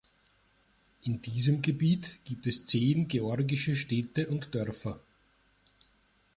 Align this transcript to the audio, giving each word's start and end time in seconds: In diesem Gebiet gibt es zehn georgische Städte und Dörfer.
In 1.03 1.21
diesem 1.21 1.61
Gebiet 1.61 2.21
gibt 2.25 2.47
es 2.47 2.65
zehn 2.65 3.07
georgische 3.07 3.75
Städte 3.75 4.29
und 4.29 4.55
Dörfer. 4.55 4.99